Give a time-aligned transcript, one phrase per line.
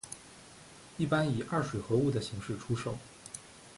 [0.97, 2.97] 一般以二水合物的形式出售。